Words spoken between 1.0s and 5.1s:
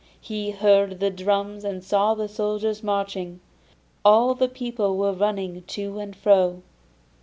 drums and saw the soldiers marching; all the people